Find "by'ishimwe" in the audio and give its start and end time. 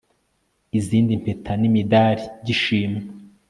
2.41-3.01